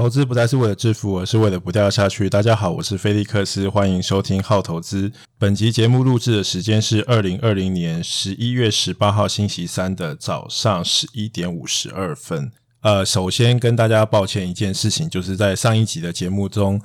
[0.00, 2.30] 投资不再是为了致富，而是为了不掉下去。
[2.30, 5.12] 大家好，我是菲利克斯，欢迎收听好投资。
[5.36, 12.50] 本集节目录制的时间是二零二零年十一月十八号星期三的早上十一点五十二分。
[12.80, 16.80] 呃，首先跟大家抱歉一件事情，就是在上一集的节目中，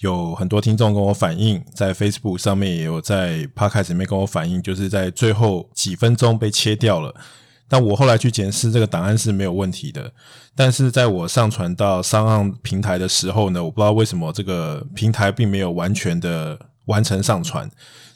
[0.00, 7.14] 有很多听众跟我反映，在 Facebook 上面也有在 Podcast 里面跟我反映，就是在最后几分钟被切掉了。
[7.70, 10.10] 但我后来去检视这个档案是没有问题的，
[10.56, 17.70] 但是在我上传到 SoundOn 平台的时候呢，我不知道为什么这个平台并没有完全的完成上传。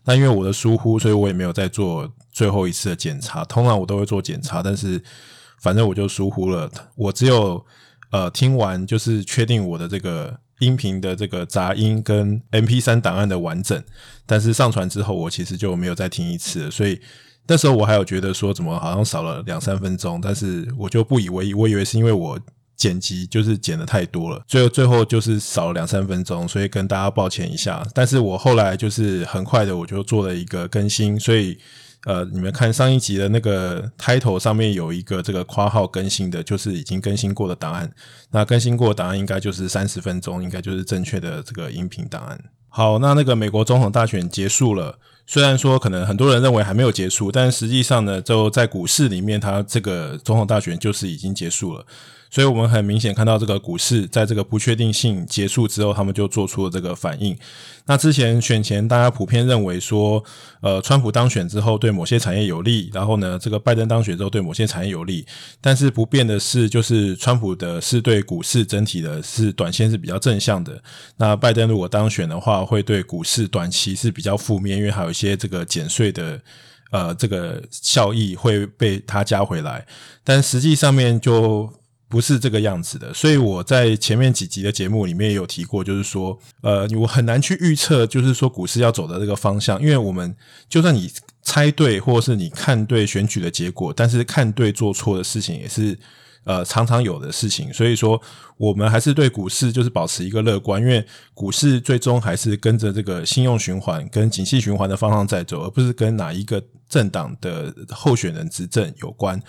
[0.05, 3.45] 那因为我的疏忽，所以我也没有再做最后一次的检查。
[3.45, 5.01] 通常我都会做检查，但是
[5.61, 6.71] 反正我就疏忽了。
[6.97, 7.63] 我只有
[8.11, 13.85] 呃听完，就是确定我的这个音频的这个杂音跟 MP3 档案的完整，
[14.25, 16.99] 但是上传之后，我其实就没有再听一次，所以。
[17.49, 22.39] 那时候我还有觉得说，怎么好像少了两三分钟，但是我就不以为意，我以为是因为我
[22.77, 27.85] 剪辑就是剪的太多了，最后最后就是少了两三分钟，所以跟大家抱歉一下。
[27.95, 31.59] 但是我后来就是很快的，我就做了一个更新，所以
[32.07, 37.93] 呃，你们看上一集的那个 title 上面有一个这个括号更新的，就是已经更新过的档案。
[38.31, 42.41] 那更新过的档案应该就是三十分钟，应该就是正确的这个音频档案。
[42.69, 44.99] 好，那那个美国总统大选结束了。
[45.27, 51.87] 虽然说可能很多人认为还没有结束，但实际上呢，就在股市里面，它这个总统大选就是已经结束了。
[52.33, 57.37] 所以我们很明显看到，这个股市在这个不确定性结束之后，他们就做出了这个反应。
[57.85, 60.25] 那之前选前，大家普遍认为说，
[60.63, 65.27] 呃，川普当选之后对某些产业有利，然后呢，这个拜登当选之后对某些产业有利。
[65.61, 70.83] 但是不变的是，就是川普的是对股市整体的是短线是比较正向的。
[71.19, 76.41] 那拜登如果当选的话，会对股市短期是比较负面，因为还有一些这个减税的
[76.93, 79.87] 呃这个效益会被他加回来。
[80.25, 81.71] 但实际上面就。
[82.13, 90.37] 不是这个样子的，所以我在前面几集的节目里面也有提过，就是说，呃，我很难去预测，就是说股市要走的这个方向，因为我们
[90.69, 91.11] 就算你
[91.41, 95.99] 猜对，或是你看对选举的结果，但是看对做错的事情也是
[96.45, 98.21] 呃常常有的事情，所以说
[98.59, 101.03] 我们还是对股市就是保持一个乐观，因为
[101.33, 109.43] 股市最终还是跟着这个信用循环跟景气循环的方向在走，而不是跟哪一个政党的候选人执政有关。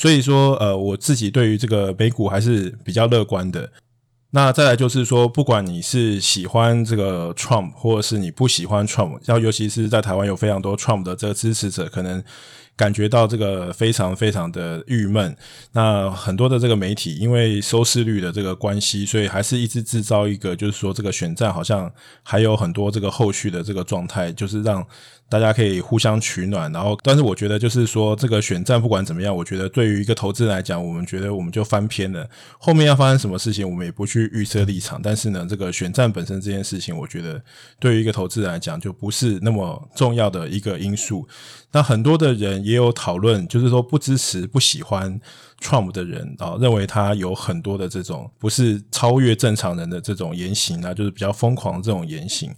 [0.00, 3.70] 所以说，呃，我自己对于这个美股还是比较乐观的。
[4.30, 12.24] 那再来就是说，不管你是喜欢这个 Trump，或者是你不喜欢 Trump，然后尤其是在台湾有非常多 Trump 的这个支持者，可能
[12.76, 15.36] 感觉到这个非常非常的郁闷。
[15.72, 24.82] 那很多的这个媒体因为收视率的这个关系，所以还是一直制造一个，就是说这个选战好像还有很多这个后续的这个状态，就是让。
[25.30, 32.28] 大家可以互相取暖，然后，但是我觉得就是说，这个选战不管怎么样，我觉得对于一个投资人来讲，我们觉得我们就翻篇了。
[32.58, 35.00] 后面要发生什么事情，我们也不去预设立场。
[35.00, 37.40] 但是呢，这个选战本身这件事情，我觉得
[37.78, 41.28] 对于一个投资人来讲，就不是那么重要的一个因素。
[41.70, 45.20] 那很多的人也有讨论，就是说不支持、不喜欢
[45.62, 52.52] Trump 的人啊，认为他有很多的这种不是超越正常人的这种言行啊，就是比较疯狂的这种言行。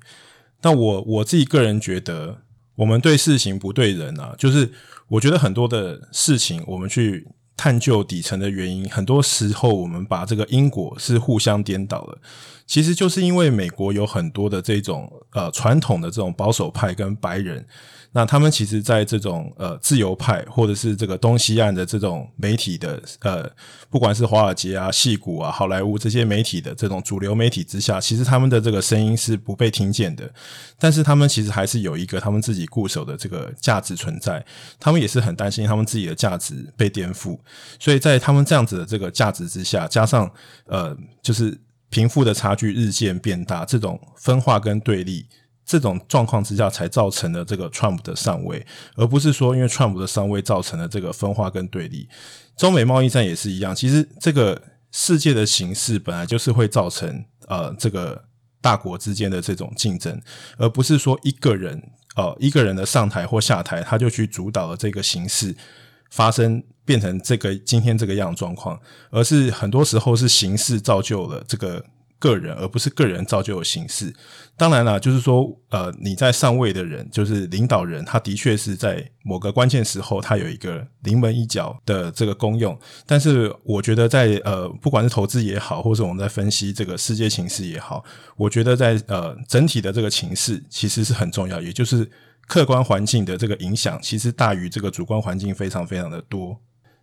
[0.59, 2.39] 但我我自己个人觉得。
[2.77, 4.73] 我们对事情不对人啊，就是
[5.09, 12.19] 我觉得很多的事情，我们去探究底层的原因，很多时候我们把这个因果是互相颠倒的。
[12.67, 17.67] 其实就是因为美国有很多的这种呃传统的这种保守派跟白人。
[18.15, 23.51] 那他们其实，在这种呃自由派或者是这个东西岸的这种媒体的呃，
[23.89, 30.31] 不管是华尔街啊、戏骨啊、好莱坞这些媒体的这种主流媒体之下，其实他们的这个声音是不被听见的。
[30.79, 34.45] 但是他们其实还是有一个他们自己固守的这个价值存在，
[34.79, 37.39] 他们也是很担心他们自己的价值被颠覆。
[37.81, 40.31] 所以在他们这样子的这个价值之下，加上
[40.67, 41.59] 呃，就是
[41.89, 45.25] 贫富的差距日渐变大，这种分化跟对立。
[45.65, 52.09] 这种状况之下，才造成了这个 Trump 的上位，而不是说因为 Trump 的上位造成了这个分化跟对立。
[52.57, 58.25] 中美贸易战也是一样，其实这个世界的形势本来就是会造成呃这个
[58.61, 60.21] 大国之间的这种竞争，
[60.59, 61.83] 而不是说一个人
[62.17, 65.57] 呃一个人的上台或下台，他就去主导了这个形势
[66.11, 68.79] 发生变成这个今天这个样状况，
[69.11, 71.85] 而是很多时候是形势造就了这个。
[72.23, 74.15] 个人，而不是个人造就的形式。
[74.57, 82.79] 当然了，就是说，呃，你在上位的人，就是领导人，他的确是在某个关键时候，他有一个临门一脚的这个功用。
[83.05, 88.05] 但是，我觉得在呃，不管是投资也好，或者我们在分析这个世界情势也好，
[88.37, 92.09] 我觉得在呃整体的这个情势其实是很重要，也就是
[92.47, 96.57] 客观环境的这个影响，其实大于这个主观环境非常非常的多。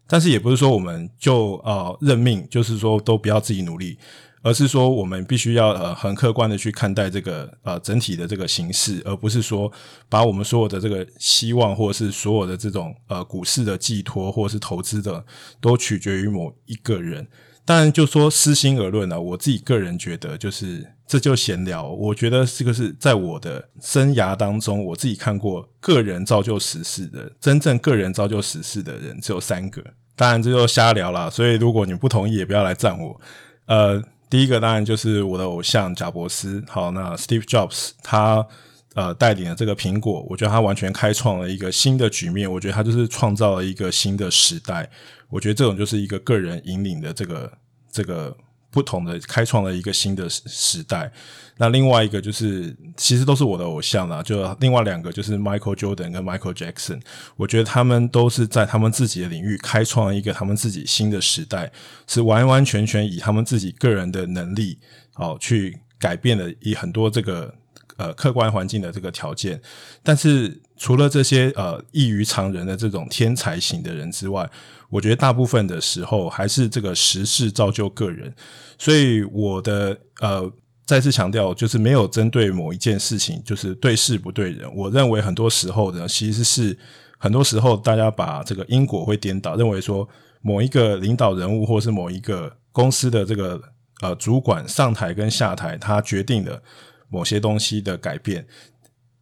[0.07, 3.99] 但是，也不是说我们就呃认命，就是说都不要自己努力。
[4.41, 9.71] 而是说我们必须要呃很客观的去看待这个呃整体的这个形势，而不是说
[10.07, 15.25] 把我们所有的这个希望或者是所有的这种呃股市的寄托或者是投资的
[15.59, 17.27] 都取决于某一个人。
[17.65, 21.87] 当然，就说私心而论啊，我自己个人觉得，就是这就闲聊。
[21.87, 29.83] 我觉得这个是在我的生涯当中，我自己看过个人造就时事的，真正个人造就时事的人只有三个。
[30.15, 31.29] 当然，这就瞎聊啦。
[31.29, 33.21] 所以，如果你不同意，也不要来赞我。
[33.67, 36.63] 呃，第一个当然就是我的偶像贾伯斯。
[36.67, 38.45] 好，那 Steve Jobs 他
[38.93, 42.51] 呃带领了这个苹果，我觉得他完全开创了一个新的局面。
[42.51, 44.89] 我觉得他就是创造了一个新的时代。
[45.29, 47.51] 我觉得这种就是一个个人引领的这个
[47.91, 48.35] 这个
[48.71, 51.11] 不同的开创了一个新的时时代。
[51.57, 54.23] 那另外一个就是，其实都是我的偶像啦。
[54.23, 57.01] 就另外两个就是 Michael Jordan 跟 Michael Jackson。
[57.35, 61.71] 我觉得他们都是在他们自己的领域开创了一个他们自己新的时代，
[62.07, 64.79] 是完完全全以他们自己个人的能力，
[65.15, 67.53] 哦去改变了以很多这个。
[67.99, 69.61] 呃，客观环境的这个条件，
[70.01, 74.49] 但是除了这些呃异于常人的这种天才型的人之外，
[74.89, 78.33] 我觉得大部分的时候还是这个时势造就个人。
[78.77, 80.49] 所以我的呃
[80.85, 84.73] 再次强调，就是没有针对某一件事情，就是对事不对人。
[84.73, 86.77] 我认为很多时候呢，其实是
[87.17, 90.07] 很多时候大家把这个因果会颠倒，认为说
[90.41, 93.61] 某一个领导人物或是某一个公司的这个
[94.01, 96.63] 呃主管上台跟下台，他决定了。
[97.09, 98.45] 某些东西的改变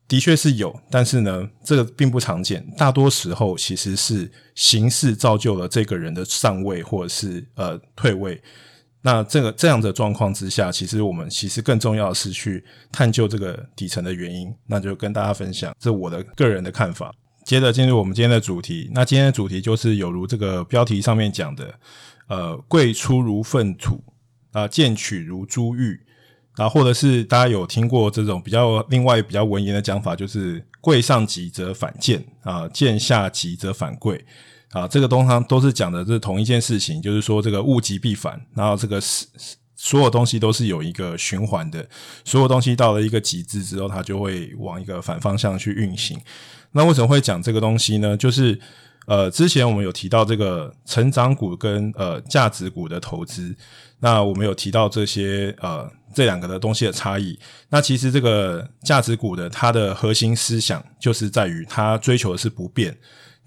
[0.08, 2.66] 的确是有，但是呢，这个并不常见。
[2.78, 8.42] 大多时候其实是形势造就了这个人的上位或者是呃退位。
[9.02, 14.54] 那这个这样的状况之下，其实我们其实更重要的是去探究这个底层的原因。
[14.66, 17.14] 那就跟大家分享，这我的个人的看法。
[17.44, 18.90] 接着进入我们今天的主题。
[18.94, 21.80] 那今天的主题就是有如这个标题上面讲的，
[22.28, 24.04] 呃，贵出如粪土
[24.54, 26.00] 啊，贱取如珠玉。
[26.58, 34.26] 啊，或者是大家有听过这种比较另外比较文言的讲法，就是贵上级则反贱啊，贱下级则反贵
[34.72, 34.88] 啊。
[34.88, 39.28] 这个东西都是讲的是同一件事情，就是说这个物极必反，然后这个是
[39.76, 41.88] 所有东西都是有一个循环的，
[42.26, 46.20] 所有东西到了一个极致之后，它就会往一个反方向去运行。
[46.72, 48.18] 那为什么会讲这个东西呢？
[48.18, 48.60] 就是
[49.06, 53.56] 呃，之前我们有提到这个成长股跟呃价值股的投资，
[54.00, 55.90] 那我们有提到这些呃。
[56.16, 57.38] 这两个的东西的差异，
[57.70, 62.98] 那其实这个价值股的它的核心思想就是在于它追求的是不变。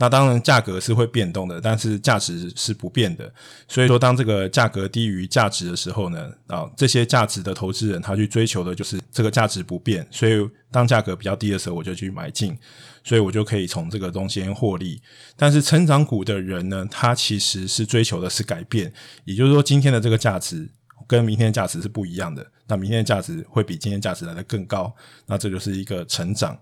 [0.00, 3.30] 那当然价格是会变动的，但是价值是不变的。
[3.68, 10.08] 所以说，当这个价格低于价值的时候呢，啊，这些价值的投资人他去追求的就是这个价值不变。
[10.10, 10.32] 所以
[10.70, 12.56] 当价格比较低的时候，我就去买进，
[13.04, 15.02] 所以我就可以从这个中间获利。
[15.36, 18.90] 但是成长股的人呢，他其实是追求的是改变，
[19.26, 20.66] 也就是说，今天的这个价值
[21.06, 22.50] 跟明天的价值是不一样的。
[22.66, 24.90] 那明天的价值会比今天价值来得更高，
[25.26, 26.58] 那这就是一个成长。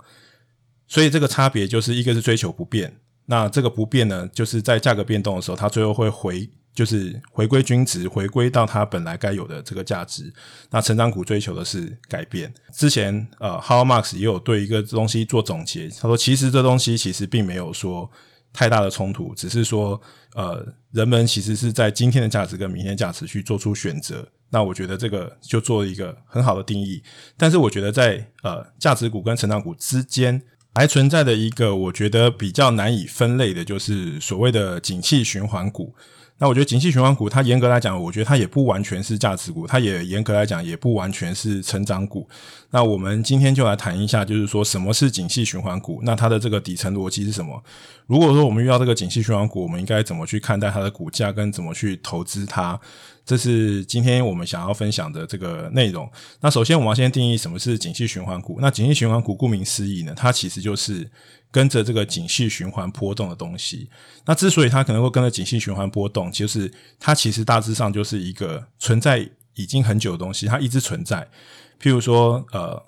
[0.89, 2.97] 所以这个差别就是一个是追求不变，
[3.31, 10.33] 那这个不变呢，就是在价格变动的时候，它最后会回，就是回归均值，回归到它本来该有的这个价值。
[10.71, 12.51] 那成长股追求的是改变。
[12.73, 18.11] 之前呃 h o w Marks 也有对一个东西做总结，他说其实这东西其实并没有说
[18.51, 20.01] 太大的冲突，只是说
[20.35, 24.27] 呃，人们其实是在今天的价值跟明天价值去做出选择。
[24.49, 27.03] 那我觉得这个就做了一个很好的定义，
[27.37, 30.41] 但是我觉得在呃价值股跟成长股之间
[30.79, 35.93] 还存在的一个我觉得比较难以分类的，就是所谓的景气循环股。
[36.39, 42.29] 那我觉得景气循环股，它严格来讲，我觉得它也不完全是价值股，它也严格来讲也不完全是成长股。
[42.71, 45.99] 那我们今天就来谈一下，就是说什么是景气循环股？
[46.05, 47.61] 那它的这个底层逻辑是什么？
[48.07, 52.79] 如果说我们遇到这个景气循环股，我们应该怎么去看待它的股价，跟怎么去投资它？
[53.29, 56.11] 这是今天我们想要分享的这个内容。
[56.41, 58.59] 那首先，我们要先定义什么是景气循环股。
[58.61, 61.09] 那景气循环股顾名思义呢，它其实就是。
[61.51, 63.89] 跟着这个景气循环波动的东西，
[64.27, 66.71] 那之所以它可能会跟着景气循环波动，就是
[67.01, 71.27] 它其实大致上就是一个存在已经很久的东西，它一直存在。
[71.81, 72.79] 譬如说，呃，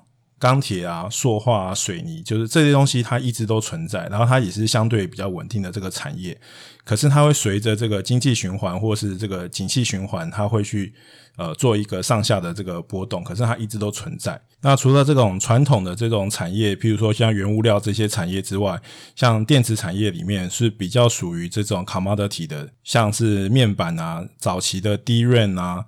[0.41, 6.37] 钢铁啊、塑化啊、水泥，就是这些东西它一直都存在，然后它也是相对比较稳定的这个产业。
[6.83, 10.93] 可是它会随着这个经济循环或是这个景气循环，它会去。
[11.37, 14.39] 呃，做一个上下的这个波动，可是它一直都存在。
[14.61, 18.79] 那除了这种传统的这种产业，譬如说像原物料这些产业之外，
[19.17, 25.87] 像电子产业里面是比较属于这种 commodity 的，像是面板啊，早期的 DRAM 啊，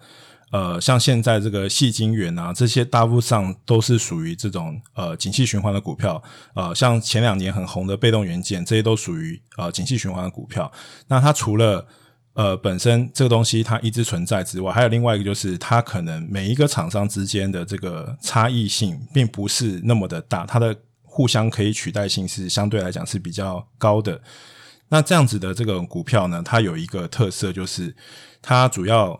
[0.52, 6.22] 呃，像现在这个细晶圆啊，这些大部分上都是属于这种呃景气循环的股票。
[6.54, 10.70] 呃，像前两年很红的被动元件，这些都属于呃景气循环的股票。
[11.08, 11.86] 那它除了
[12.34, 24.20] 呃本身这个东西它一直存在之外，还有另外一个就是它可能每一个厂商之间的这个差异性并不是那么的大，它的互相可以取代性是相对来讲是比较高的。
[24.90, 27.96] 那这样子的这个股票呢，它有一个特色就是
[28.42, 29.18] 它主要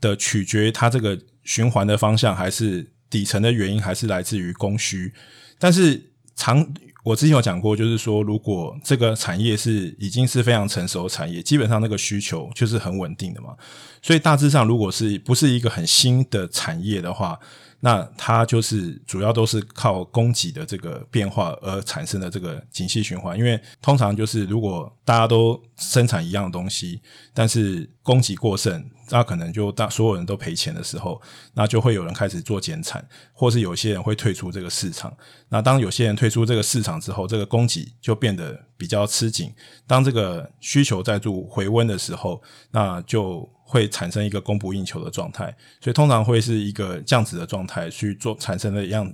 [0.00, 5.12] 的取决于它这个循环的方向，还是底层的原因，还是来自于供需，
[5.58, 6.66] 但是长。
[7.04, 13.56] 我之前有讲过，就是说，如果这个产业是已经是非常成熟的产业，基本上那个需求就是很稳定的嘛。
[14.02, 17.38] 所以大致上，如果是不是一个很新的产业的话，
[17.80, 23.38] 那它就是主要都是靠供给的这个变化而产生的这个景气循环。
[23.38, 27.00] 因为通常就是如果大家都生产一样东西，
[27.32, 28.84] 但是供给过剩。
[29.10, 31.18] 那可能就当所有人都赔钱的时候，
[31.54, 35.10] 那就会有人开始做减产，或是有些人会退出这个市场。
[35.48, 39.50] 那当有些人退出这个市场之后，这个供给就变得比较吃紧。
[39.86, 45.54] 当这个需求再度回温的时候，那就会产生一个供不应求的状态。
[45.80, 49.12] 所以通常会是一个这样子的状态去做产生的一样。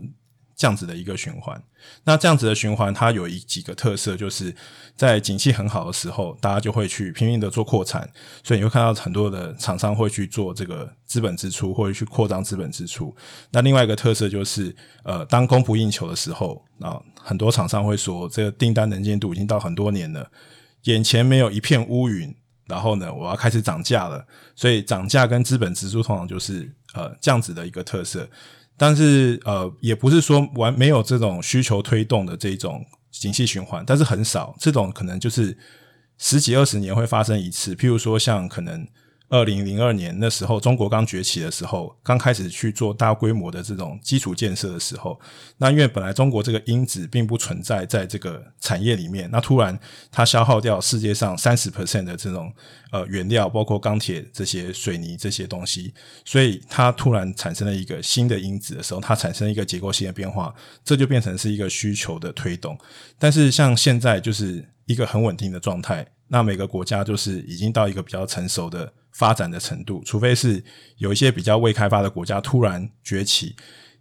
[0.56, 1.60] 这样子的一个循环，
[2.04, 4.54] 那这样子的循环，它有一几个特色，就是
[4.94, 8.08] 在景气很好的时候，大家就会去拼命的做扩产，
[8.44, 13.12] 所以你会看到很多的厂商会去做这个资本支出，或者去扩张资本支出。
[13.50, 20.30] 那另外一个特色就是，呃，当供不应求的时候，啊，很多厂商会说，这个订单能见度已经到很多年了，
[20.84, 22.32] 眼前没有一片乌云，
[22.66, 24.26] 然后呢，我要开始涨价了。
[24.54, 28.28] 所以涨价跟资本支出通常就是呃这样子的一个特色。
[28.76, 35.56] 但是呃，也不是说完没有这种需求推动的这种景气循环，但是很少，这种可能就是
[36.18, 38.86] 十几二十年会发生一次，譬如说像可能。
[39.34, 45.20] 二零零二年那时候，中国刚崛起的时候，刚开始去做大规模的这种基础建设的时候，
[45.56, 49.76] 那因为本来中国这个因子并不存在在这个产业里面，那突然
[50.12, 52.54] 它消耗掉世界上三十 percent 的这种
[52.92, 55.92] 呃原料，包括钢铁这些、水泥这些东西，
[56.24, 62.78] 所以它突然产生了一个新的因子的时候，它产生一个结构性的变化，这就变成是一个需求的推动。
[63.18, 68.92] 但是像现在就是一个很稳定的状态，那每个国家就是已经到一个比较成熟的。
[69.14, 70.64] 发展的程度，除非是
[70.96, 73.54] 有一些比较未开发的国家突然崛起。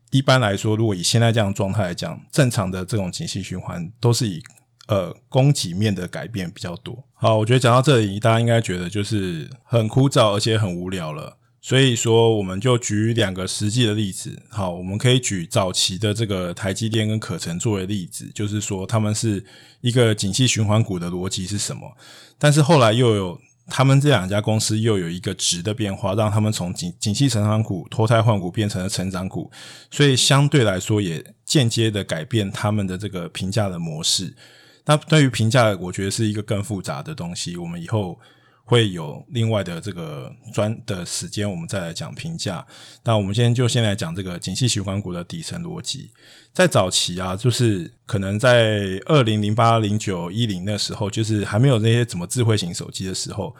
[0.09, 4.41] 一般来说，如果以现在这样状态来讲，正常的这种景气循环都是以
[4.87, 7.03] 呃供给面的改变比较多。
[7.13, 11.37] 好，我觉得讲到这里，大家应该觉得就是很枯燥，而且很无聊了。
[11.63, 14.39] 所以说，我们就举两个实际的例子。
[14.49, 19.43] 好，我们可以举早期的这个台积电跟可成作为例子，就是说他们是
[19.81, 21.95] 一个景气循环股的逻辑是什么？
[22.37, 23.41] 但是后来又有。
[23.67, 29.49] 他们这两家公司又有一个值的变化，让他们从景景气成长股脱胎换骨变成了成长股，
[29.89, 34.35] 所以相对来说也间接的改变他们的这个评价的模式。
[34.83, 37.55] 那对于评价，我觉得是一个更复杂的东西。
[37.55, 38.19] 我们以后。
[38.63, 42.65] 会有另外的这个专的时间，我们再来讲评价。
[43.03, 46.11] 那我们今天就先来讲这个景气循环股的底层逻辑。
[46.53, 53.55] 在早期啊，就是可能在二零零八、零九、一零那时候，就是还没有那些怎么智慧型手机的时候。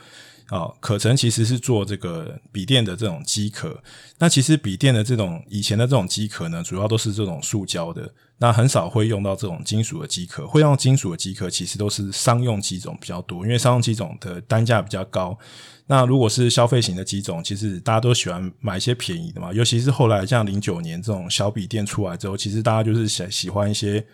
[0.53, 3.81] 啊，可成其实是做这个笔电的这种机壳。
[4.19, 10.45] 那其实笔电的这种以前的这种机壳呢，主要都是这种塑胶的，那很少会用到这种金属的机壳。
[10.45, 15.36] 会用金属的机壳，其实都是商用机种比较多，因为商用机种的单价比较高。
[15.88, 19.51] 那如果是消费型的机种，其实大家都喜欢买一些便宜的嘛。
[19.51, 24.05] 尤其是后来像零九年这种小笔电出来之后，其实大家就是喜喜欢一些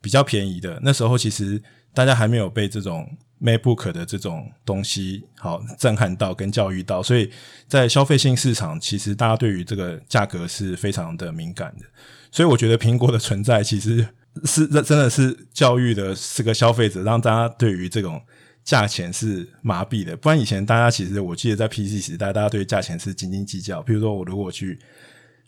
[0.00, 0.80] 比较便宜的。
[0.82, 1.62] 那时候其实
[1.94, 3.08] 大家还没有被这种。
[3.42, 7.30] MacBook 的这种东西，好震撼到跟教育到，所以
[7.68, 11.84] 在消费性市场，其实大家对于这个价格是非常的敏感的。
[12.30, 14.06] 所以我觉得苹果的存在，其实
[14.44, 18.22] 是真的是教育的这个消费者，让大家对于这种
[18.62, 20.16] 价钱是麻痹的。
[20.16, 23.82] 不然以前大家其实，我记得在 PC 时代，大家对价钱是斤斤计较。
[23.82, 24.78] 比如说，我如果去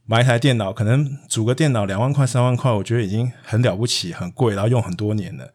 [0.04, 5.50] 买一台电脑，可能组个电脑两万块、三万块，我觉得已经很了不起、很贵，然后用很多年了。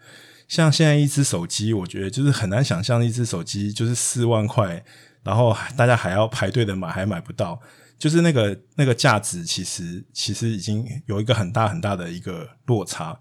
[0.51, 4.83] 像现在一只手机，我觉得就是很难想象一只手机就是四万块，
[5.23, 7.57] 然后大家还要排队的买，还买不到，
[7.97, 13.17] 就是那个那个价值其实其实已经有一个很大很大的一个落差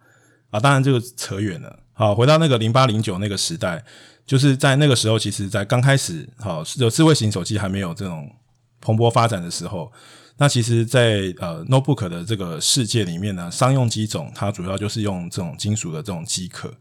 [0.50, 0.58] 啊。
[0.58, 1.78] 当然这个扯远了。
[1.92, 3.84] 好，回到那个零八零九那个时代，
[4.26, 8.28] 就是在那个时候，其实在刚开始好有智慧型手机还没有这种
[8.80, 9.92] 蓬勃发展的时候，
[10.38, 16.75] 那其实，在呃 notebook 的这个世界里面呢，商用机种它主要就是用这种金属的这种机壳。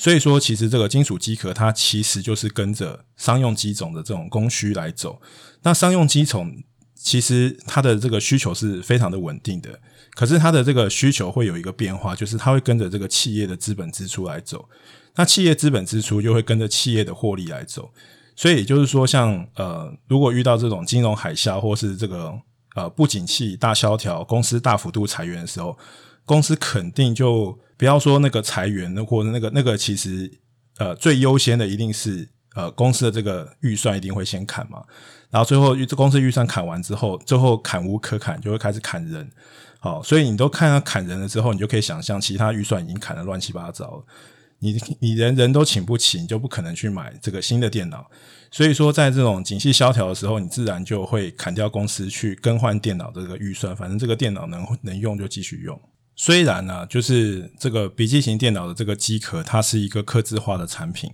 [0.00, 5.20] 所以说，其实这个金属机壳它其实就是跟着商用机种的这种供需来走。
[5.60, 6.50] 那商用机种
[6.94, 9.78] 其实它的这个需求是非常的稳定的，
[10.14, 14.66] 可是它的这个需求会有一个变化，就是它会跟着这个企业的资本支出来走。
[15.16, 17.90] 那企业资本支出就会跟着企业的获利来走。
[18.34, 22.32] 所以也就是说像，像呃，如果遇到这种金融海啸或是这个
[22.74, 25.76] 呃不景气大萧条，公司大幅度裁员的时候，
[26.24, 30.30] 公司肯定就不要说那个裁员，或者那个那个其实
[30.76, 34.84] 呃最优先的一定是呃公司的这个预算一定会先砍嘛，
[35.30, 39.26] 然后最后预公司预算砍完之后，最后砍无可砍，就会开始砍人。
[39.78, 44.04] 好，所以你都看到砍人了之后，你就可以想象其他预算已经砍得乱七八糟了。
[44.58, 48.04] 你你人人都请不起，你就不可能去买这个新的电脑。
[48.50, 53.74] 所以说，在这种景气萧条的时候，你自然就会砍掉公司去更换电脑的这个预算。
[53.74, 55.80] 反正这个电脑能能用就继续用。
[56.22, 61.10] 虽然呢、就是这个笔记型电脑的这个机壳，它是一个刻字化的产品，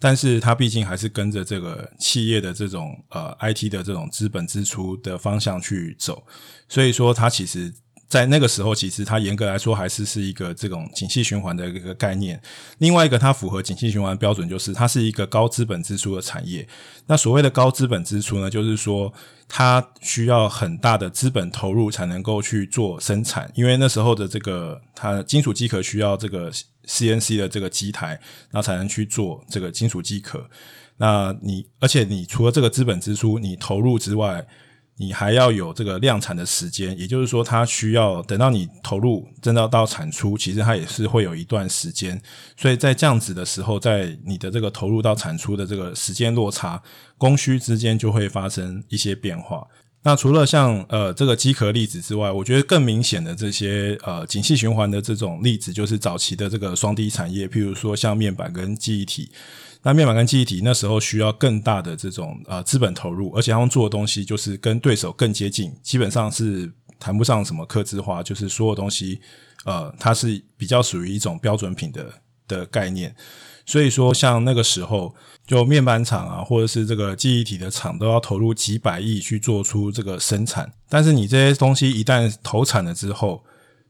[0.00, 6.26] 但是它毕竟还是跟着这个企业的这种呃 IT 的这种资本支出的方向去走。
[6.68, 7.72] 所以说，它其实。
[8.08, 12.40] 在那个时候，其实它严格来说还是是一个这种景气循环的一个概念。
[12.78, 16.66] 另外一个，它符合景气循环标准，就是它是一个高资本支出的产业。
[17.06, 19.12] 那所谓的高资本支出呢，就是说
[19.46, 26.50] 它需要很大的资本投入才能够去做生产，因为那时候的这个它金属机壳需要这个
[26.86, 28.18] CNC 的这个机台，
[28.52, 30.48] 那才能去做这个金属机壳。
[30.96, 34.46] 那你而且你除了这个资本支出你投入之外，
[34.98, 42.20] 你还要有这个量产的时间，也就是说，它需要等到你投入真的到产出，其实它也是会有一段时间。
[42.56, 46.82] 所以在这样子的时候，在你的这个投入到产出的这个时间落差，
[47.16, 49.66] 供需之间就会发生一些变化。
[50.02, 59.30] 那除了像呃这个机壳例子之外，我觉得更明显的这些呃景气循环的这种例子，就是早期的这个双低产业，譬如说像面板跟记忆体。
[59.82, 69.20] 那面板跟记忆体那时候需要更大的这种呃资本投入，而且他们做的东西就是跟对手更接近，基本上是谈不上什么客制化，就是所有东西
[69.64, 72.12] 呃它是比较属于一种标准品的
[72.48, 73.14] 的概念。
[73.68, 75.14] 所以说，像那个时候
[75.46, 80.72] 就面板厂啊，或者是这个记忆体的厂，都要投入几百亿去做出这个生产。
[80.88, 83.44] 但是你这些东西一旦投产了之后，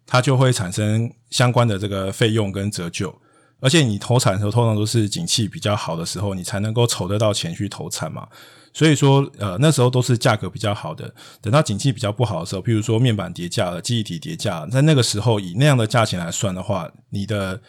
[0.05, 3.15] 它就会产生相关的这个费用跟折旧。
[3.61, 8.27] 而且你投产的时候，通常都是景气比较好的时候，你才能够筹得到钱去投产嘛。
[8.75, 11.15] 所以说，呃，那时候都是价格比较好的。
[11.41, 17.61] 等到景气比较不好的时候，譬如说面板跌价了，记忆体跌价，在那个时候以那样的价钱来算的话，你的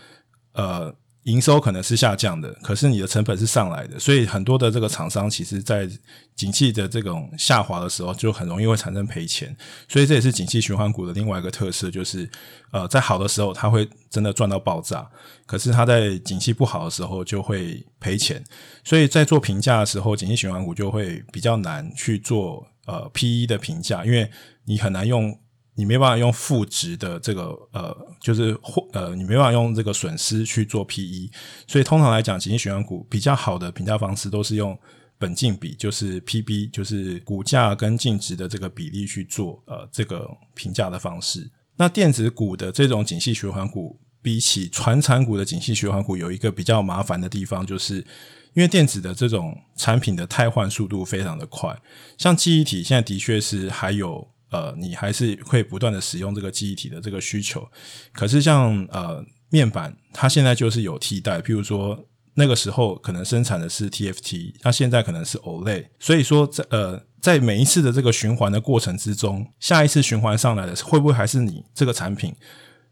[0.54, 0.92] 呃。
[1.24, 5.88] 营收可能是下降的，可是你的成本是上来的，所以很多的这个厂商其实，在
[6.34, 9.56] 景气的这种下滑的时候，就很容易会产生赔钱。
[9.90, 12.28] 所以这也是景气循环股的另外一个特色，就是
[12.72, 15.08] 呃，在好的时候它会真的赚到爆炸，
[15.46, 18.42] 可是它在景气不好的时候就会赔钱。
[18.86, 24.32] 所以在做评价的时候，景气循环股就会比较难去做呃 PE 的评价，因为
[24.64, 25.38] 你很难用。
[25.80, 31.32] 你没办法用负值的这个呃，就是或呃，你没办法用这个损失去做 PE，
[31.68, 34.78] 所以通常来讲，景气循环股比较好的评价方式都是用
[35.18, 41.50] 本净比，就是 PB，就是股价跟净值的这个比例去做呃这个评价的方式。
[41.78, 48.00] 那电子股的这种景气循环股，比起传产股的景气循环股，有一个比较麻烦的地方，就是
[48.54, 51.82] 因为电子的这种产品的汰换速度非常的快，
[52.18, 54.28] 像记忆体现在的确是还有。
[54.52, 57.68] 呃，你还是会不断的使用这个记忆体的这个需求，
[58.12, 72.34] 可是像呃面板，它现在就是有替代，譬如说那个时候可能生产的是 TFT，它现在可能是 OLED，所以说在呃在每一次的这个循环的过程之中，下一次循环上来的会不会还是你这个产品？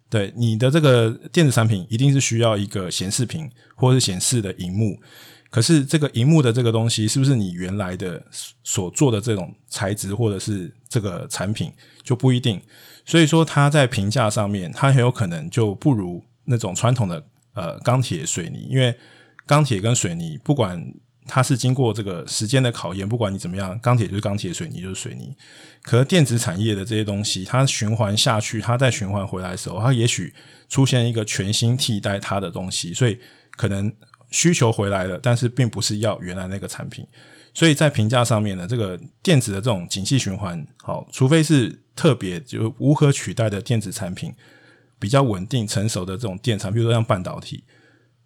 [0.10, 4.98] 对，你的这个电子产品一定是需要一个显示屏或者是显示的荧幕。
[5.58, 8.24] 可是这个荧幕的这个东西，是不是你原来的
[8.64, 12.62] 所做的这种材质或者是这个产品就不一定？
[13.08, 18.96] 所以说它在评价上面，它很有可能就不如那种传统的呃钢铁、水泥，因为
[19.48, 20.80] 钢铁跟水泥不管
[21.26, 25.36] 它是经过这个时间的考验，不管你怎么样，钢铁就是钢铁，水泥就是水泥。
[25.82, 30.32] 可是电子产业的这些东西，它循环下去，它再循环回来的时候，它也许
[30.70, 33.18] 出现一个全新替代它的东西，所以
[33.54, 33.92] 可能。
[34.30, 37.08] 需求回来了，但是并不是要原来那个产品，
[37.54, 44.34] 所以在评价上面呢，这个电子的这种景气循环，好，除非是特别就无可取代的电子产品，
[45.00, 47.64] 比较稳定成熟的这种电厂，比如说像半导体，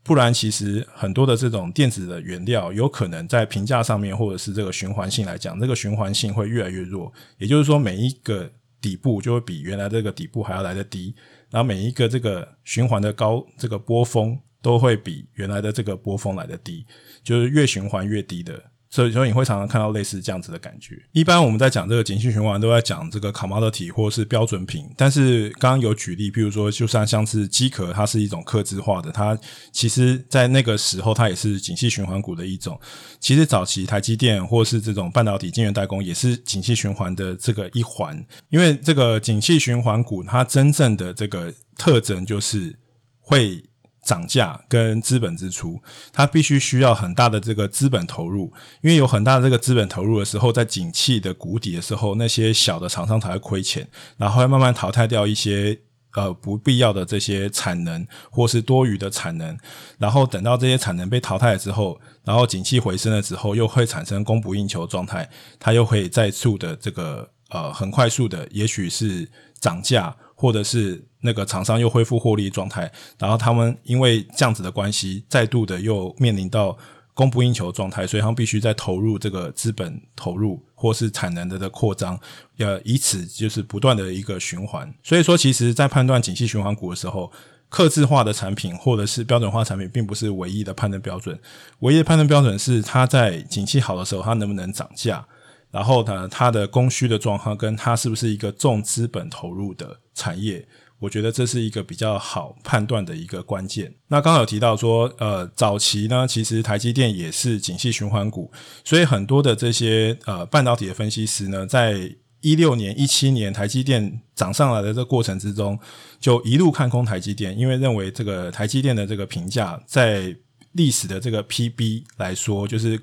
[0.03, 7.13] 不然其实很多的这种电子的原料，有可能在评价上面或者是这个循环性来讲，这个循环性会越来越弱。
[7.37, 11.13] 也就是说，每一个底部就会比原来这个底部还要来得低，
[11.51, 14.39] 然后每一个这个循环的高这个波峰。
[14.61, 16.85] 都会比原来的这个波峰来的低，
[17.23, 18.61] 就是越循环越低的
[18.93, 21.01] 所以，所以你会常常看到类似这样子的感觉。
[21.13, 24.85] 一般我们在讲这个景气循环，都在讲这个 commodity 或是标准品。
[24.97, 29.37] 但是刚刚有举例，比如说，就算像是机壳，它是一种客制化的，它
[29.71, 32.77] 其实在那个时候，它也是景气循环股的一种。
[33.21, 38.21] 其实早期台积电或是这种半导体晶圆代工，也是景气循环的这个一环。
[38.49, 42.77] 因为这个景气循环股，它真正的这个特征就是
[43.21, 43.63] 会。
[44.03, 45.79] 涨价跟资本支出，
[46.11, 53.87] 它必须需要很大的这个资本投入，因为有很大的这个资本投入的时候，在景气的谷底的时候，那些小的厂商才会亏钱，
[54.17, 55.79] 然后会慢慢淘汰掉一些
[56.15, 59.55] 呃不必要的这些产能或是多余的产能，
[59.99, 70.15] 然后等到这些产能被淘汰了之后，然后景气回升了之后，又会产生供不应求状态，它又会再速的这个呃很快速的，也许是涨价。
[70.33, 76.77] 或者是那个厂商又恢复获利状态，然后他们因为这样子的关系，再度的又面临到
[77.13, 82.19] 供不应求状态，所以他们必须再投入这个资本投入或是产能的的扩张，
[82.57, 84.91] 呃，以此就是不断的一个循环。
[85.03, 87.31] 所以说，其实，在判断景气循环股的时候，
[87.69, 91.37] 客制化的产品或者是标准化产品，并不是唯一的判断标准。
[91.79, 95.23] 唯一的判断标准是它在景气好的时候，它能不能涨价。
[95.69, 100.67] 然后呢，它的供需的状况跟它是不是一个重资本投入的产业，
[101.01, 103.93] 我觉得这是一个比较好判断的一个关键。
[104.07, 108.51] 那刚刚有提到说，呃，早期呢，其实台积电也是景气循环股，
[108.85, 115.77] 所以很多的这些呃半导体的分析师呢，在一六年、一七年台积电涨上来的这个过程之中，
[116.19, 120.35] 就一路看空台积电，因为认为这个台积电的这个评价在
[120.73, 123.01] 历史的这个 PB 来说，就是。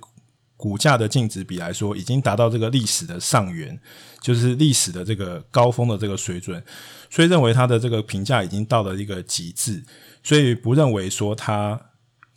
[0.58, 3.80] 股价的净值比来说，已经达到这个历史的上缘，
[4.20, 6.60] 就是历史的这个高峰的这个水准，
[7.08, 9.84] 所以认为它的这个评价已经到了一个极致，
[10.24, 11.80] 所以不认为说它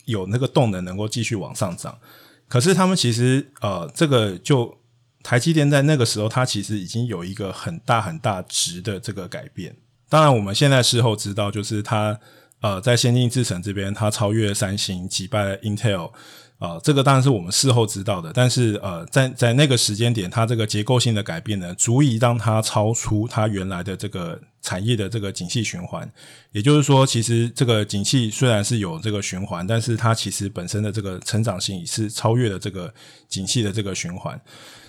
[0.04, 1.98] 有那个动能能够继续往上涨。
[2.46, 4.78] 可是他们其实呃，这个就
[5.24, 9.74] 台积电在那个时候，它其实已经有一个很大很大值的这个改变。
[10.08, 12.20] 当然，我们现在事后知道，就是它
[12.60, 16.12] 呃在先进制程这边，它超越三星，击败了 Intel。
[16.62, 26.08] 啊、这个当然是我们事后知道的，但是呃，在在那个时间点，它这个结构性的改变呢，足以让它超出它原来的这个产业的这个景气循环。
[26.52, 32.94] 也就是说，其实这个景气虽然是有这个循环，但是它其实本身的这个成长性是超越了这个
[33.28, 34.40] 景气的这个循环。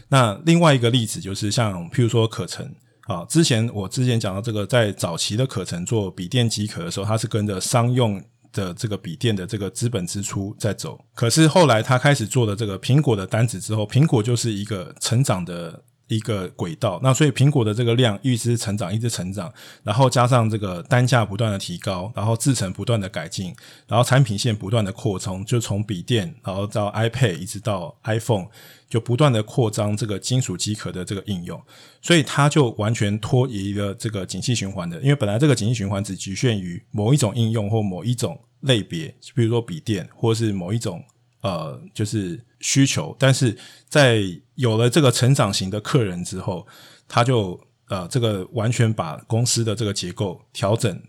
[0.09, 2.71] 那另外一个例子就是像譬如说可成
[3.07, 8.23] 啊，之前我之前讲到这个，在早期的可成做笔电机壳的时候，它是跟着商用。
[8.53, 19.51] 的这个笔电的这个资本支出在走，可是后来他开始做了这个苹果的单子之后，苹果就是一个成长的一个轨道，那所以苹果的这个量一直成长，一直成长，
[19.83, 23.55] 然后加上这个单价不断的提高，然后制程不断的改进，
[23.87, 28.47] 然后产品线不断的扩充，就从笔电，然后到 iPad，一直到 iPhone。
[28.89, 31.59] 就不断的扩张这个金属机壳的这个应用，
[31.99, 41.03] 所以它就完全脱离了这个景气循环的，因为本来这个景气循环只局限于某一种应用或某一种类别，比如说笔电或是某一种
[41.43, 43.55] 呃就是需求，但是
[43.87, 44.23] 在
[44.55, 46.65] 有了这个成长型的客人之后，
[47.07, 50.99] 他就呃这个完全把公司的这个结构调整。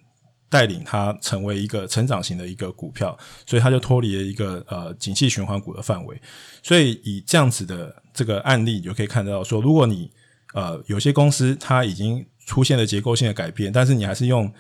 [0.51, 6.21] 带领它成为一个成长型的一个股票，所以它就脱离了一个呃景气循环股的范围。
[6.63, 10.13] 所以以这样子的这个案例，你就可以看到说，如果你
[10.53, 14.53] 呃有些公司它已经出现了结构性的改变，但是你还是用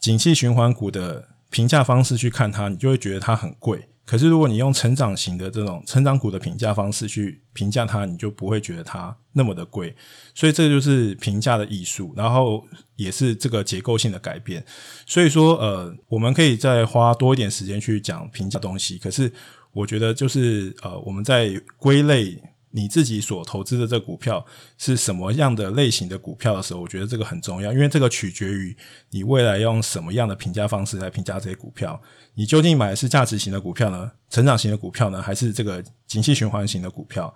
[0.00, 3.88] 景气循环股的评价方式去看它，你就会觉得它很贵。
[4.06, 9.94] 可是，如果你用成长型的这种成长股的评价方式去评价它，你就不会觉得它那么的贵。
[10.34, 12.64] 所以，这就是评价的艺术，然后
[12.96, 14.64] 也是这个结构性的改变。
[15.06, 18.98] 所以说，呃，我们可以再花多一点时间去讲评价东西。
[18.98, 19.32] 可是，
[19.72, 22.40] 我觉得就是呃，我们在归类。
[22.76, 24.44] 你自己所投资的这股票
[24.76, 28.76] 是什么样的类型的股票的时候，我觉得这个很重要，因为这个取决于
[29.10, 32.00] 你未来用什么样的评价方式来评价这些股票。
[32.34, 37.32] 你究竟买的是价值型的股票呢，成长型的股票呢，还是这个景气循环型的股票？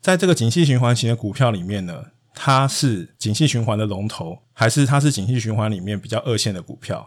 [0.00, 7.06] 在这个景气循环型的股票里面呢，它是景气循环的龙头，还是它是景气循环里面比较二线的股票？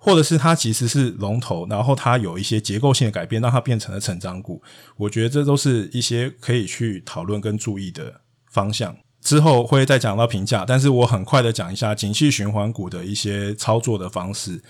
[0.00, 4.62] 或者是它其实是龙头，然后它有一些结构性的改变，让它变成了成长股。
[4.96, 8.96] 我觉得这都是一些可以去讨论跟注意的方向。
[9.20, 14.62] 之后会再讲到评价，但是我很快的讲一下景气循环股的一些操作的方式。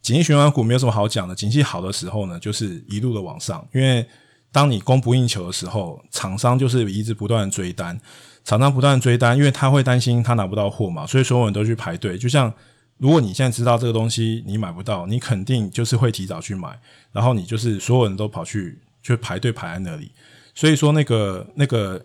[0.00, 4.06] 景气循环股没有什么好讲的，景气好的时候呢，就是一路的往上，因为
[4.52, 8.00] 当你供不应求的时候，厂商就是一直不断的追单，
[8.44, 12.54] 厂商不断追单，因为他会担心他拿不到货嘛，所以所有人都去排队，就像。
[13.00, 16.78] 如果你现在知道这个东西你买不到，你肯定就是会提早去买，
[17.12, 20.12] 然后你就是所有人都跑去就排队排在那里。
[20.54, 22.04] 所以说那个那个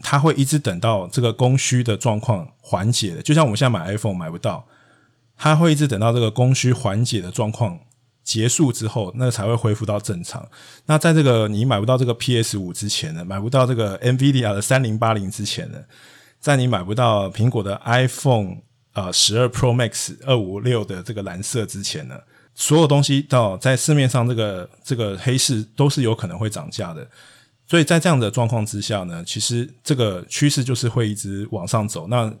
[0.00, 4.66] 他会一直等到这个供需的状况缓解的，就像我们现在买 iPhone 买不到，
[5.36, 7.78] 他会一直等到这个供需缓解的状况
[8.24, 10.48] 结束之后，那才会恢复到正常。
[10.86, 15.78] 那在这个你买不到这个 PS 五之前呢，买不到这个 NVIDIA 的三零八零之前呢，
[16.40, 18.56] 在你买不到苹果的 iPhone
[18.94, 22.18] 呃十二 Pro Max 二五六的这个蓝色之前呢，
[22.54, 27.06] 所有东西到在市面上这个这个黑市都是有可能会涨价的。
[27.66, 32.06] 所以在这样的状况之下呢，其实这个趋势就是会一直往上走。
[32.08, 32.32] 那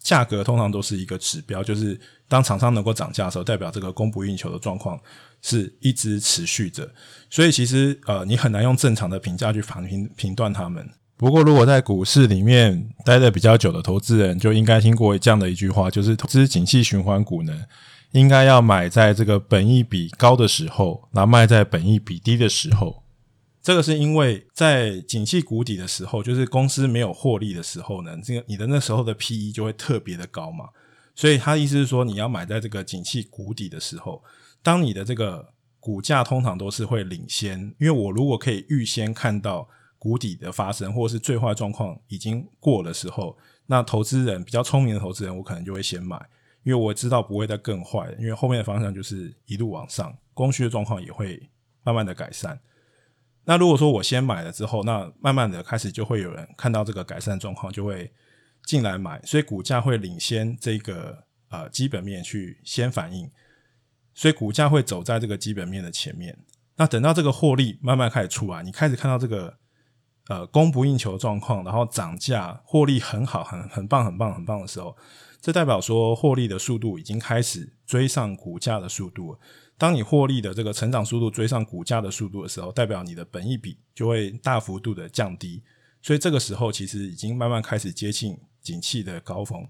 [0.00, 4.98] 价格通常都是一个指标，就是当厂商能够涨价的时候，代表这个供不应求的状况
[5.42, 6.90] 是一直持续着。
[7.30, 10.86] 所以其实呃，你很难用正常的评价去评评评断他们。
[11.24, 17.64] 不过，如果在股市里面待得比较久的投资人，就应该听过这样的一句话，就是投资景气循环股呢，
[18.12, 23.02] 应该要买在这个本益比高的时候，然后卖在本益比低的时候。
[23.62, 30.66] 这个是因为在景气谷底的时候，就是公司没有获利的时候呢，这个你的那时候的 PE 就会特别的高嘛。
[31.14, 34.22] 所以他意思是说，你要买在这个景气谷底的时候，
[34.62, 35.48] 当你的这个
[35.80, 39.66] 股价通常都是会领先，因为我如果可以预先看到
[40.04, 46.14] 谷底的发生，或是最坏状况已经过的时候，那投资人比较聪明的投资人，我可能就会先买，
[46.62, 51.48] 因为我知道不会再更坏，因为后面的方向就是一路往上，供需的状况也会
[51.82, 52.60] 慢慢的改善。
[53.46, 58.12] 那如果说我先买了之后，那慢慢的开始就会有人看到这个改善状况，就会
[58.66, 63.30] 进来买，所以股价会领先这个呃基本面去先反应，
[64.12, 66.36] 所以股价会走在这个基本面的前面。
[66.76, 69.56] 那等到这个获利慢慢开始出来，你开始看到这个
[70.28, 74.96] 呃供不应求状况，然后涨价，获利很好，很很棒，很棒，很棒的时候，
[75.40, 79.36] 这代表说获利的速度已经开始追上股价的速度。
[79.76, 85.62] 当你获利的这个成长速度追上股价的速度的时候，代表你的本益比就会大幅度的降低，
[86.00, 89.66] 所以这个时候其实已经慢慢开始接近景气的高峰。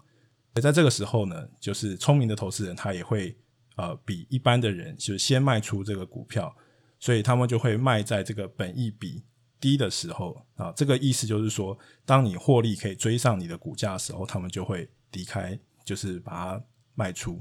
[0.61, 3.35] 在这个时候呢，就是聪明的投资人他也会
[3.77, 6.55] 呃比一般的人就先卖出这个股票，
[7.01, 9.25] 所以他们就会卖在这个本益比
[9.61, 10.73] 低的时候啊。
[10.77, 16.63] 这个意思就是说，当你获利可以追上你的股价的时候，他们就会离开，就是把它
[16.95, 17.41] 卖出。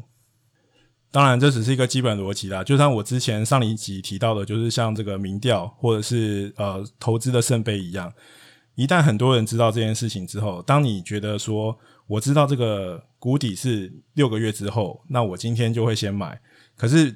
[1.11, 2.63] 当然，这只是一个基本逻辑啦。
[2.63, 8.11] 就像我之前上一集提到的，就是像这个民调或者是呃投资的圣杯一样，
[8.73, 16.41] 一旦很多人知道这件事情之后，当你觉得说我知道这个谷底是六个月之后，那我今天就会先买。
[16.75, 17.15] 可是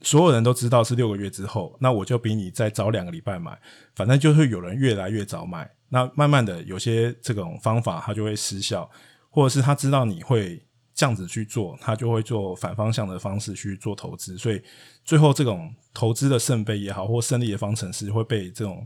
[0.00, 3.58] 所有人都知道是六个月之后，那我就比你再早两个礼拜买。
[3.94, 8.90] 反正就会有人越来越早买，那慢慢的有些这种方法它就会失效，
[9.30, 10.62] 或者是他知道你会。
[10.94, 14.60] 这样子去做，他就会做反方向的方式去做投资，所以
[15.04, 18.84] 最后这种投资的圣杯也好，或胜利的方程式会被这种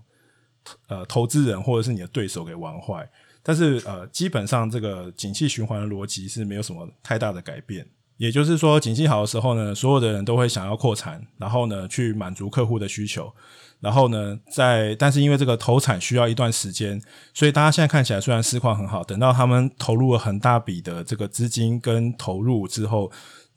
[0.88, 3.10] 呃投资人或者是你的对手给玩坏。
[3.42, 7.88] 但是呃，基本上这个景气循环的逻辑是没有什么太大的改变。
[8.16, 13.32] 也就是说，景气好的时候呢，所有的人都会想要扩产，然后呢去满足客户的需求。
[13.80, 17.02] 然后呢，在但是因为这个投产需要一段时间，
[17.34, 23.10] 所以大家现在看起来虽然市况很好，等到他们投入了很大笔的这个资金跟投入之后，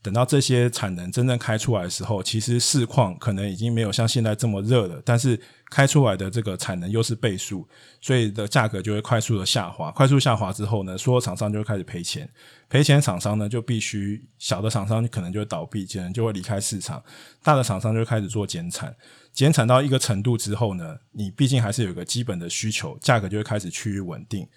[0.06, 5.02] 等到这些产能真正开出来的时候，其实市况可能已经没有像现在这么热了。
[5.04, 5.40] 但是
[5.72, 7.68] 开出来的这个产能又是倍数，
[8.00, 9.90] 所以的价格就会快速的下滑。
[9.90, 12.30] 快速下滑之后呢，所有厂商就会开始赔钱。
[12.70, 17.02] 赔钱厂商呢，就必须小的厂商可能就会倒闭，可能就会离开市场。
[17.42, 18.96] 大的厂商就开始做减产。
[19.34, 24.48] 减产到一个程度之后呢，你毕竟还是有一个基本的需求，价格就会开始趋于稳定。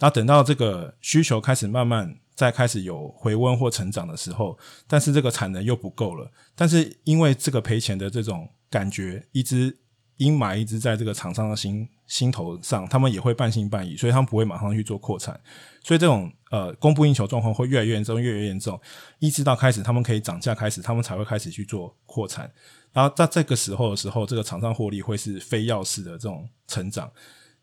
[0.00, 6.30] 那等到这个需求开始慢慢在开始有回温或成长的时候，但是这个产能又不够了。
[6.54, 9.76] 但是因为这个赔钱的这种感觉，一直
[10.18, 15.40] 阴霾一直在这个厂商的心心头上，他们也会半信半疑，所以他们不会马上去做扩产。
[15.82, 18.80] 所以这种呃供不应求状况会越来越严重，越来越严重，
[19.18, 22.48] 一直到开始他们可以涨价开始，他们才会开始去做扩产。
[22.92, 27.10] 然后在这个时候的时候，这个厂商获利会是非要式的这种成长。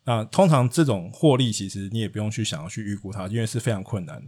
[0.06, 4.22] 那通常这种获利，其实你也不用去想要去预估它，因为是非常困难。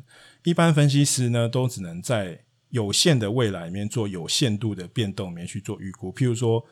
[0.45, 6.13] 一般分析师呢，都只能在有限的未来里面做有限度的变动里面去做预估。
[6.13, 6.63] 譬如说，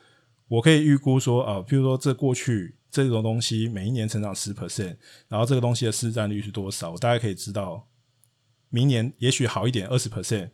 [0.47, 7.87] 我可以预估说，呃，譬如说这过去这种东西每一年成长十 percent，然后这个东西的市占率是多少，我大概可以知道
[8.69, 10.49] 明年也许好一点二十 percent。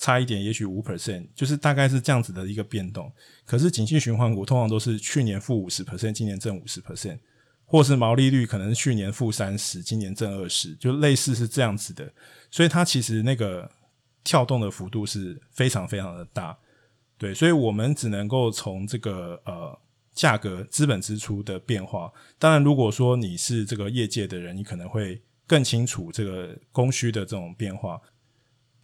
[0.00, 3.12] 差一点，也许五 percent，就是大概是这样子的一个变动。
[3.44, 7.18] 可是景气循环股通常都是去年负五十 percent，今年挣五十 percent，
[7.70, 12.10] 或是毛利率可能去年负三十，今年正二十，就类似是这样子的。
[12.50, 13.70] 所以它其实那个
[14.24, 16.56] 跳动的幅度是非常非常的大，
[17.18, 17.34] 对。
[17.34, 19.78] 所以我们只能够从这个呃
[20.14, 22.10] 价格、资本支出的变化。
[22.38, 28.00] 当然，如果说你是这个业界的人，你可能会更清楚这个供需的这种变化。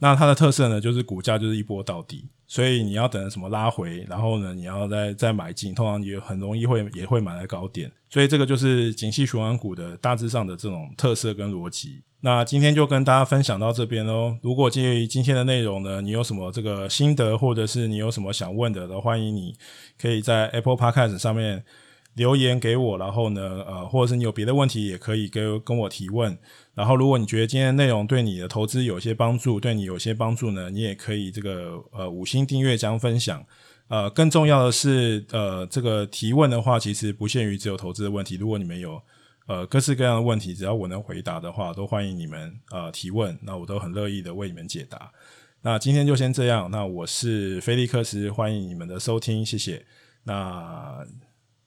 [0.04, 7.90] 那它的特色呢，就是股价就是一波到底，所以你要等什么拉回，然后呢，你要再再买进，通常也很容易会也会买在高点。
[8.10, 12.02] 所以这个就是景气循环股的大致上的这种特色跟逻辑。
[12.20, 14.36] 那今天就跟大家分享到这边喽。
[14.42, 19.56] 如果基于今天的内容呢，你有什么这个心得，或者是你有什么想问的，都欢迎你
[19.98, 21.64] 可以在 Apple Podcast 上面
[22.12, 22.98] 留言给我。
[22.98, 26.36] 然后呢，呃，或者是你有别的问题，也可以跟跟我提问。
[26.74, 33.46] 然后，如果你觉得今天的内容对你的投资有些帮助，对你有些帮助呢，你也可以这个呃五星订阅加分享。
[33.86, 38.36] 呃，更重要的是，呃，这个提问的话，其实不限于只有投资的问题。
[38.36, 39.00] 如果你们有
[39.46, 45.12] 呃，各式各样的问题，只要我能回答的话，都欢迎你们呃提问，那我都很乐意的为你们解答。
[45.60, 49.84] 那今天就先这样，那我是菲利克斯，欢迎你们的收听，谢谢。
[50.24, 51.06] 那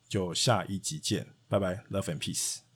[0.10, 2.67] 就下一集见，拜拜，Love and Peace。